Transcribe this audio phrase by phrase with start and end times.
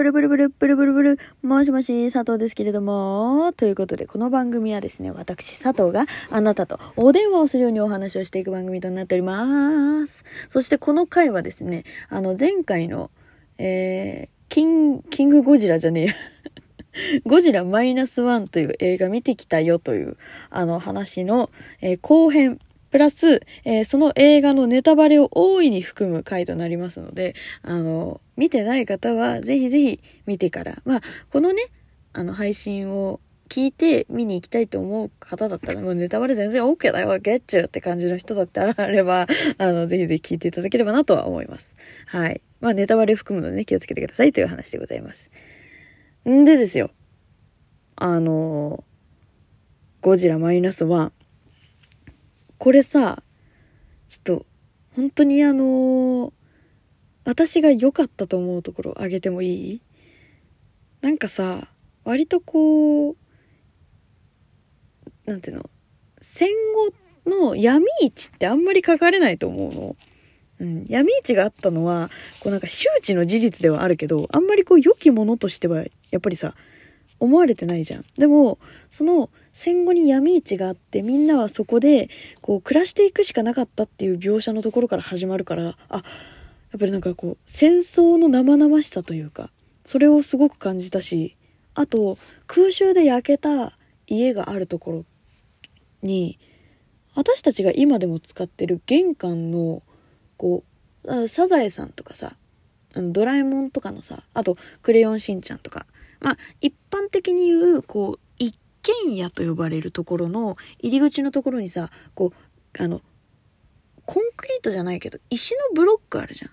[0.00, 10.24] ブルブルブルブルブルブル、もしもし、佐藤ですけれども、ということで、この番組はですね、私、佐藤があなたとお電話をするようにお話をしていく番組となっております。
[10.48, 13.10] そしてこの回はですね、あの、前回の、
[13.58, 16.14] えー、キン、キングゴジラじゃねえや。
[17.26, 20.16] ゴジラマイナスワンという映画見てきたよという、
[20.48, 21.50] あの話の、
[21.82, 22.58] えー、後編
[22.90, 31.62] プラス、えー、その映画のネタバレを大いに含む回となりますので、あの、見てない方はぜひぜひ見てから、まあ、このね、
[32.12, 39.26] あの、配信を聞いて見に行きたいと思う方だったら、もうネタバレ全然 OK だよ、ゲッチュって感じの人だってあれば、
[39.58, 41.76] あの、ぜひぜひ聞いていただければなとは思います。
[42.06, 42.40] はい。
[42.60, 45.30] まあ、ネタバレ含むのでね、気をつけてくださいという話でございます。
[46.28, 46.90] んでですよ。
[47.96, 48.84] あの、
[50.00, 51.12] ゴジラマイナスワン。
[52.60, 53.22] これさ、
[54.10, 54.46] ちょっと、
[54.94, 56.32] 本当にあのー、
[57.24, 59.82] 私が良かったと思うところあげてもいい？
[61.00, 61.68] なんかさ、
[62.04, 63.16] 割とこう、
[65.24, 65.70] なんていうの、
[66.20, 66.50] 戦
[67.24, 69.96] 後の闇市ってあんまり書かれないと思うの。
[70.60, 76.54] うん、闇市があったのは、こうなんか周知の事実ではあるけど、あんまりこう良きものとしては、やっぱりさ、
[77.20, 78.04] 思われてないじゃん。
[78.18, 78.58] でも、
[78.90, 86.02] その戦後に闇市があってみんなはそこでこう暮らしていくしかなかったっていう描写のところから始まるからあや
[86.76, 89.50] っぱりなんかこう戦争の生々しさというか
[89.84, 91.36] それをすごく感じたし
[91.74, 95.04] あと空襲で焼けた家があるところ
[96.02, 96.38] に
[97.14, 99.82] 私たちが今でも使ってる玄関の
[100.36, 100.62] こ
[101.04, 102.34] うサザエさんとかさ
[102.94, 105.86] あのドラえもんとかのさあとクレヨンしんちゃんとか
[106.20, 113.02] まあ一般的に言うこう一軒家と呼ばれるところの入り口のところにさこうあの
[114.06, 116.50] コンクリートじゃないけど石のブロックあるじゃん。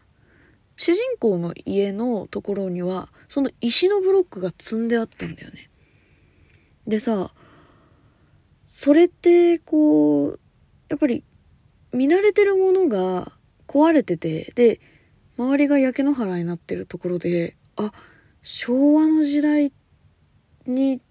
[0.80, 5.70] 主人公の家のところにはその石のブロックが積んであったんだよね。
[6.86, 7.32] でさ
[8.66, 10.40] それってこう
[10.90, 11.24] やっぱり
[11.94, 13.32] 見慣れてるものが
[13.68, 14.80] 壊れててで
[15.38, 17.92] 周りが焼け野原になってるところであ
[18.50, 19.74] 昭和の時代
[20.66, 21.02] に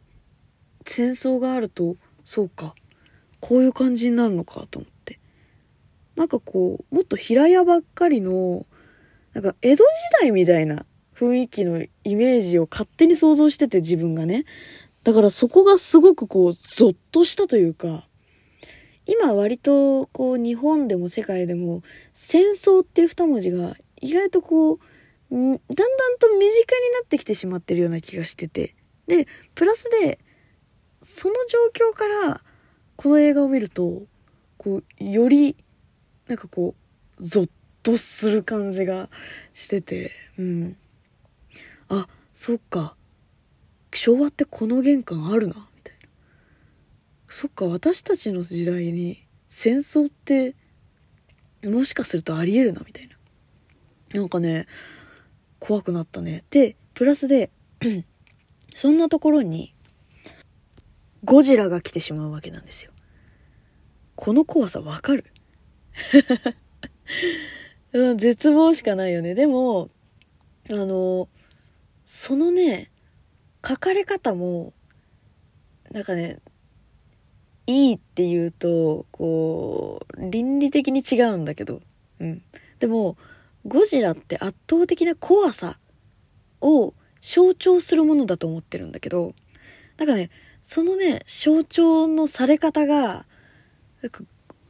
[0.86, 2.74] 戦争があるとそうか。
[3.40, 5.20] こういう感じになるのかと思って。
[6.16, 8.64] なんかこうもっと平屋ばっかりの
[9.34, 9.90] なんか江戸時
[10.22, 14.46] 代みたいな雰囲気のイメージを勝手に想像してて自分がね。
[15.04, 18.08] だからそこがすごくこうゾッとしたというか
[19.04, 21.82] 今割とこう日本でも世界でも
[22.14, 24.78] 戦争っていう二文字が意外とこう
[25.30, 28.74] だんだんと身近になってきてしまってるような気がしてて。
[29.06, 30.18] でプラスで
[31.00, 32.42] その状況から
[32.96, 34.02] この映画を見ると
[34.56, 35.56] こうより
[36.26, 36.74] なんかこ
[37.18, 37.50] うゾッ
[37.84, 39.08] とする感じが
[39.52, 40.76] しててうん。
[41.88, 42.96] あそっか。
[43.92, 46.08] 昭和ってこの玄関あるなみたいな。
[47.28, 50.54] そっか私たちの時代に戦争って
[51.64, 53.16] もしかするとありえるなみたいな。
[54.20, 54.66] なんかね
[55.58, 57.50] 怖くなったねでプラスで
[58.74, 59.74] そんなところに
[61.24, 62.92] ゴジラが来てしまうわけなんですよ。
[64.14, 65.24] この怖さわかる？
[68.16, 69.34] 絶望しかないよね。
[69.34, 69.90] でも、
[70.70, 71.28] あの、
[72.06, 72.90] そのね、
[73.66, 74.72] 書かれ方も、
[75.90, 76.38] なんかね、
[77.66, 81.82] いいって言うと、こう、倫理的に違うんだけど、
[82.20, 82.42] うん。
[82.78, 83.16] でも、
[83.66, 85.78] ゴジラって圧倒的な怖さ
[86.60, 89.34] を象徴するものだと思ってるんだけど、
[89.98, 93.24] なんかね、そのね、象徴のされ方が、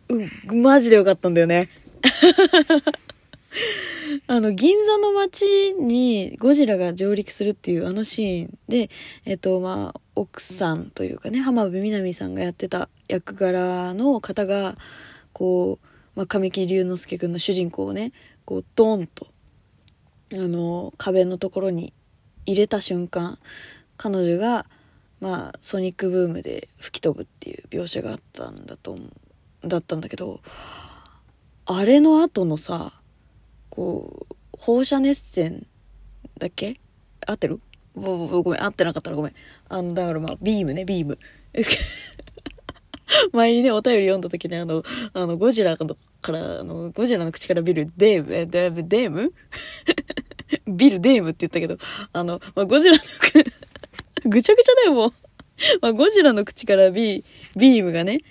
[0.08, 1.68] う、マジでよかったんだよね。
[4.28, 8.90] あの、銀座の街にゴジラが上陸するっていうあのシーンで、
[9.24, 14.78] えっと、まあ、奥さんというかね、浜辺美波さんがやってた役柄の方が、
[15.32, 18.12] こう、まあ、神木隆之介くんの主人公をね、
[18.46, 19.26] こう、ドーンと、
[20.32, 21.92] あの、壁のところに
[22.46, 23.38] 入れた瞬間、
[23.98, 24.64] 彼女が、
[25.18, 29.02] まあソニックブームで吹き飛ぶっていう描写があったんだと思
[29.64, 30.42] うだったんだけど
[31.64, 32.92] あれの後のさ
[33.70, 35.66] こう放射熱線
[36.38, 36.78] だっけ？
[37.26, 37.60] 合ってる？
[37.94, 39.32] ごめん合ってなかったらごめん。
[39.70, 41.18] あのだからまあビームねビーム。
[43.32, 44.82] 前にねお便り読んだ時にあの
[45.12, 45.84] あのゴジラか
[46.32, 48.88] らあのゴジラの口からビルデームデーム？
[48.88, 49.32] デーム？
[50.68, 51.78] ビルデームって言ったけど
[52.12, 53.00] あの、まあ、ゴジラの
[54.24, 55.12] ぐちゃぐちゃだよ、もう。
[55.80, 57.24] まあ、ゴジラの口からビ
[57.56, 58.22] ビームがね、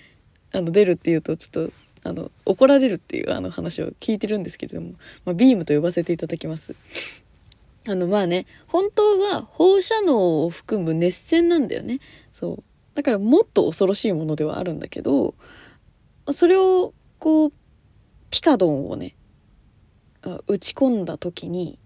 [0.52, 1.72] あの、出るっていうと、ちょっと、
[2.04, 4.92] あの、怒られるっていうあの話を聞いてるんですけれども、
[5.24, 6.74] まあ、ビームと呼ばせていただきます。
[7.88, 12.00] あの、まあね、本当は放射能を含む熱線なんだよね。
[12.32, 12.64] そう。
[12.96, 15.34] だからもっと恐ろしいものではあるんだけど、
[16.32, 17.52] それを、こう、
[18.30, 19.14] ピカドンをね、
[20.48, 21.78] 打ち込んだ時に、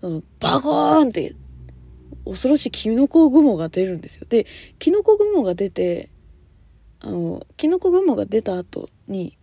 [0.00, 1.36] そのバコーンって
[2.24, 4.26] 恐ろしいキノコ雲が出るんですよ。
[4.28, 4.46] で、
[4.80, 6.08] キノコ雲が出て、
[7.00, 9.36] あの、キノコ雲が出た後に、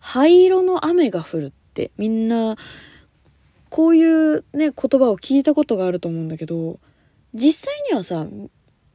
[0.00, 2.56] 灰色の雨が降るってみんな
[3.68, 6.78] こういうね言葉を聞いたことがあると思うんだけど
[7.34, 8.26] 実際にはさ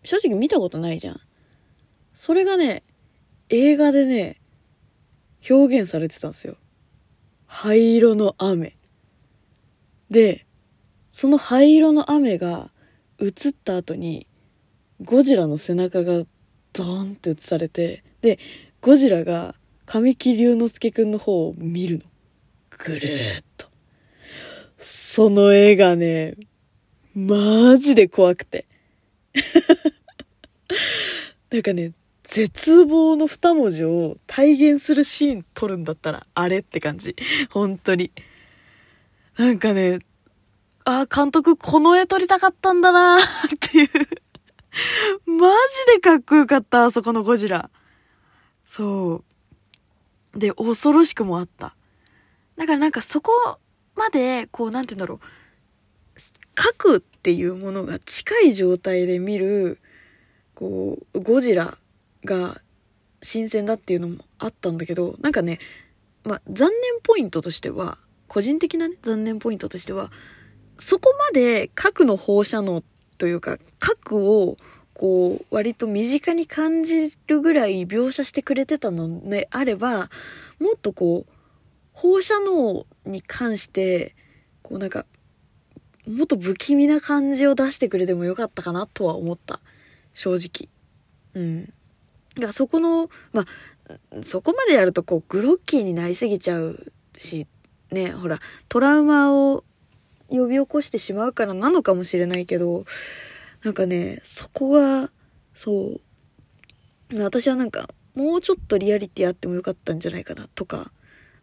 [0.03, 1.21] 正直見たことないじゃん。
[2.13, 2.83] それがね
[3.49, 4.41] 映画でね
[5.49, 6.57] 表現されてたんですよ。
[7.47, 8.77] 灰色の雨。
[10.09, 10.45] で
[11.11, 12.69] その灰色の雨が
[13.19, 14.27] 映った後に
[15.03, 16.23] ゴジラの背中が
[16.73, 18.39] ドーンって映されてで
[18.81, 19.55] ゴジラが
[19.85, 22.05] 神木隆之介くんの方を見るの。
[22.77, 23.67] ぐるーっと。
[24.77, 26.35] その絵がね、
[27.13, 28.65] マジで怖くて。
[31.51, 31.93] なんかね、
[32.23, 37.15] 絶望の二文字を体現するシーン撮るんだったら、あれって感じ。
[37.49, 38.11] 本当に。
[39.37, 39.99] なんかね、
[40.85, 43.21] ああ監督この絵撮りたかったんだな っ
[43.59, 43.89] ていう。
[45.25, 45.53] マジ
[45.95, 47.69] でかっこよかった、あそこのゴジラ。
[48.65, 49.23] そ
[50.33, 50.39] う。
[50.39, 51.75] で、恐ろしくもあった。
[52.55, 53.31] だからなんかそこ
[53.95, 55.19] まで、こう、なんて言うんだろう、
[57.21, 59.77] っていうものが近い状態で見る、
[60.55, 61.77] こう、ゴジラ
[62.25, 62.61] が
[63.21, 65.59] 新鮮だっていうのもあったんだけど、なんかね、
[66.23, 70.11] まあ、残念ポイントとしては、個人的なね、残念ポイントとしては、
[70.79, 72.83] そこまで核の放射能
[73.19, 74.57] というか、核を、
[74.95, 80.09] こう、割と身近に感じるぐらい描写してくれてたのであれば、
[80.59, 81.33] もっとこう、
[81.93, 84.15] 放射能に関して、
[84.63, 85.05] こうなんか、
[86.07, 89.59] もっと不気味な感じを出してくれてもよかったかなとは思った。
[90.13, 90.69] 正直。
[91.35, 91.65] うん。
[91.65, 93.45] だからそこの、まあ、
[94.23, 97.47] そこまでやるとこうグロッキーになりすぎちゃうし、
[97.91, 98.39] ね、ほら、
[98.69, 99.63] トラウマを
[100.29, 102.85] 呼び起こしてしまうからなのかもしれないけど、
[103.63, 105.11] なんかね、そこが、
[105.53, 105.99] そ
[107.11, 110.91] う、私はなんか、もうちょっとリアリティあってもよかったんじゃないかなとか、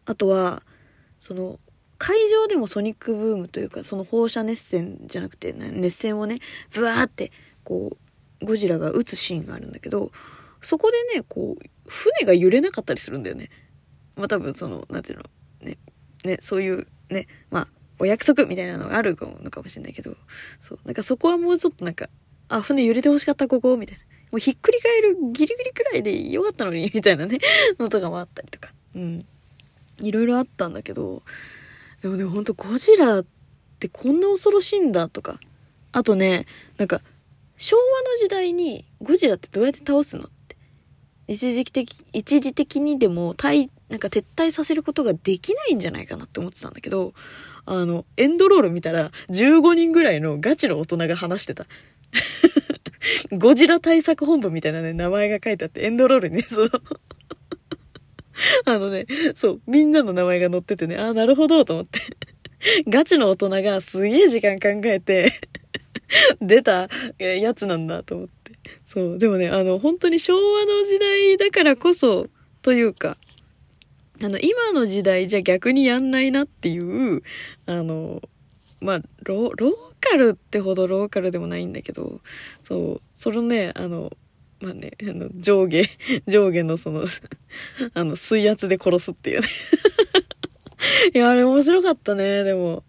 [0.06, 0.62] あとは、
[1.20, 1.58] その、
[1.99, 6.39] 会場でもソニックブームというか、その放射熱線じゃなくて、熱線をね、
[6.73, 7.33] ブワーって、
[7.65, 7.97] こ
[8.41, 10.12] う、ゴジラが撃つシーンがあるんだけど、
[10.61, 13.50] そこでね、こう、船が揺れなかったりするんだよね。
[14.17, 15.25] まあ多分その、なんていうの、
[15.61, 15.79] ね、
[16.25, 17.69] ね、そういう、ね、まあ、
[17.99, 20.17] お約束みたいなのがあるのかもしれないけど、
[20.61, 22.09] そう、なんかそこはもうちょっとなんか、
[22.49, 24.05] あ、船揺れてほしかった、ここ、みたいな。
[24.31, 27.39] もうひっくり返るギリギリくらいでよかったのに、みたいなね、
[27.79, 28.73] のとかもあったりとか。
[28.94, 29.27] うん。
[30.01, 31.23] いろいろあったんだけど、
[32.03, 33.27] でもね、ほんとゴジラっ
[33.81, 35.39] てこんな恐ろしいんだとか。
[35.93, 36.47] あとね、
[36.77, 37.00] なんか、
[37.56, 40.56] 昭和の時代にゴジラってどうやって倒すのって。
[41.27, 47.15] 一時的、一時的にでも対、なんか撤退させることができないんじゃないかなって思ってたんだけど、
[47.67, 51.67] あの、エンドロール見たら15人ぐらいのガチの大人が話してた。
[53.37, 56.71] ゴジラ対策本部みたいなね、名前が書いてあって、エンドロールにね、そう。
[58.67, 62.00] あのね、そう、みんなの名前が載っててね、ああ、なるほど、と思って。
[62.88, 65.32] ガチの大人がすげえ時間考えて
[66.40, 66.88] 出た
[67.19, 68.53] やつなんだと思って。
[68.84, 69.19] そう。
[69.19, 72.29] でもね、あの、本当に昭和の時代だからこそ、
[72.63, 73.17] というか、
[74.20, 77.22] あの、今の時代じゃ逆にやんないなっていう、
[77.67, 78.20] あの、
[78.81, 82.20] まあ、ローカルってほどローカルでもないんだけど、
[82.63, 84.13] そう、そのね、あの、
[84.60, 85.84] まあね、あの、上下、
[86.27, 87.05] 上下のその
[87.94, 89.46] あの、水圧で殺すっていうね。
[91.15, 92.84] いや、あれ面白かったね、でも。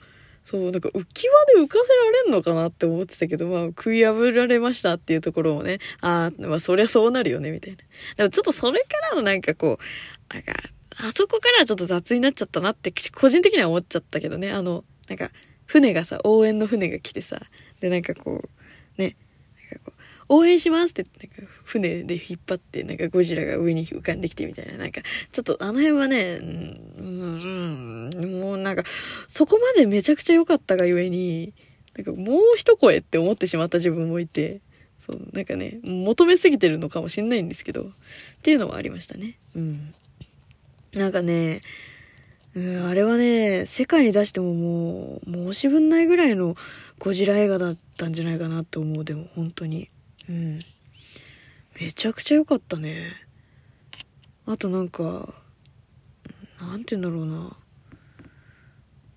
[0.46, 7.78] そう、なんか浮き輪で浮かせられんのかなって思ってたけど、まあ、食い破られましたっていうところもね、ああ、まあ、そりゃそうなるよね、みたいな。
[8.16, 10.54] でもちょっとそれからのなんかこう、なんか、
[10.96, 15.30] あそこからはちょっと雑になっちゃったなって、個人的には思っちゃったけどね、あの、なんか、
[15.68, 17.40] 船がさ、応援の船が来てさ、
[17.80, 18.42] で、なんかこ
[18.98, 19.18] う、ね、
[20.30, 28.84] 応援しますって、なんか船で引っ張って、なんかゴジラが上に浮かんできてみたいな、なんか、ちょっとあの辺はね、うん、うん、もうなんか、
[29.28, 31.54] そこまでめちゃくちゃ良かったがゆえに、
[31.98, 34.62] なんかもう一声って思ってしまった自分もいて、
[35.00, 37.86] そう、なんかね、求めすぎてるのかもしんないんですけど、っ
[38.44, 39.40] ていうのはありましたね。
[39.56, 39.94] うん。
[40.94, 41.62] なんかね、
[42.56, 46.56] うん、あれはね、世界に出してももう、申し分ないぐらいの
[46.98, 49.90] ゴジラ映画だったんじゃないかなって思う、でも、本当に。
[50.30, 50.60] うん。
[51.82, 53.14] めちゃくちゃ良かったね。
[54.46, 55.34] あとなんか、
[56.62, 57.58] なんて言うんだろうな。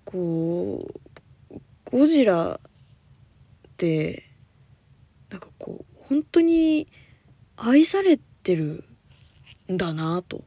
[0.05, 0.91] こ
[1.51, 2.59] う、ゴジラっ
[3.77, 4.23] て、
[5.29, 6.87] なんかこう、本当に
[7.57, 8.83] 愛されてる
[9.71, 10.43] んだなと。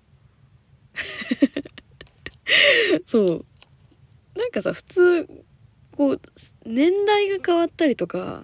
[3.07, 3.45] そう。
[4.37, 5.29] なんかさ、普通、
[5.93, 6.21] こう、
[6.65, 8.43] 年代が変わったりとか、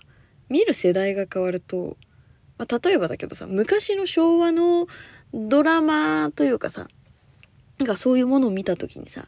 [0.49, 1.97] 見る世代が変わると、
[2.63, 4.87] まあ、例えばだけどさ、昔の昭和の
[5.35, 6.89] ドラマというかさ、
[7.79, 9.27] なんかそういうものを見た時にさ、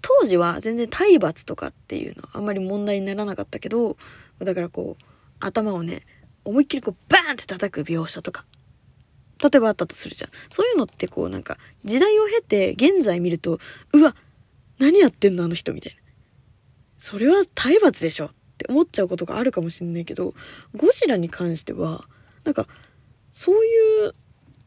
[0.00, 3.96] 当時は全然体罰とかっていうのはあんまり問題にならなかったけど、
[4.38, 5.04] だからこう、
[5.40, 6.02] 頭をね、
[6.44, 8.44] 思いっきりこうバーンって叩く描写とか、
[9.42, 10.30] 例えばあったとするじゃん。
[10.48, 13.58] そういうのってこうなんか、時代を経て現在見ると、
[13.94, 14.14] うわ、
[14.78, 15.98] 何やってんのあの人みたいな。
[16.98, 18.30] それは体罰でしょ
[18.62, 20.34] って思っちゃうことがあるかもしんないけど、
[20.76, 22.04] ゴジラに関しては、
[22.44, 22.66] なんか、
[23.30, 24.14] そういう、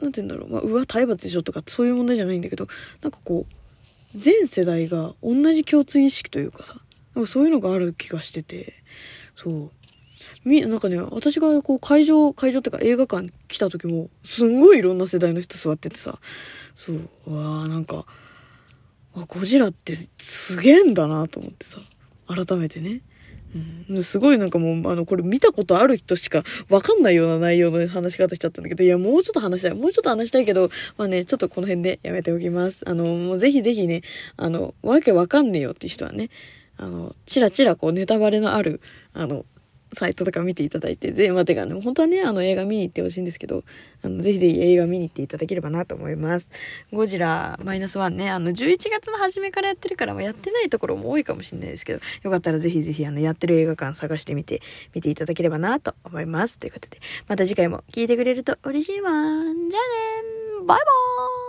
[0.01, 2.67] なんて言うんだろう、まあ、うわ、体罰でしょとかそういう問題じゃないんだけど、
[3.01, 6.81] なんかこう、全世代が同じ共通意識というかさ、
[7.15, 8.73] なんかそういうのがある気がしてて、
[9.35, 9.71] そう。
[10.43, 16.19] み、なんかね、私がこう会場、会場っていうか映画館来た時も、すんごいいろんな世代の人座っててさ、
[16.73, 16.95] そう、
[17.27, 18.05] わーなんか、
[19.13, 21.79] ゴジラってすげえんだなと思ってさ、
[22.27, 23.01] 改めてね。
[23.89, 29.73] うん、すごいなんかもう、あの、これ見たことある人しかわかんないような内容の話し方しちゃったんだけど、いや、もうちょっと話したい。
[29.73, 32.83] もうちょっと話したいけど、まあね、ちょっとこの辺でやめておきます。
[32.87, 34.01] あの、もうぜひぜひね、
[34.35, 36.29] あの、わけわかんねえよっていう人はね、
[36.77, 38.81] あの、ちらちらこうネタバレのある、
[39.13, 39.45] あの、
[39.95, 43.63] サイトとか見ていただいて、ぜまあ、てかね、本当はね、あの映画見に行ってほしいんですけど、
[44.03, 46.51] あの、ぜひぜひ映画見に行っていただければなと思います。
[46.91, 54.61] ゴジラマイナスワンね、あの、11月の初めからやってるから、まあ、やってないところも多いかもしれないですけど、よかったらぜひぜひ、あの、やってる映画館探してみて、
[54.93, 56.59] 見ていただければなと思います。
[56.59, 59.11] ということで、また次回も聞いてくれると嬉しいわ。
[59.11, 59.55] じゃあね
[60.59, 60.77] バイバー
[61.41, 61.44] イ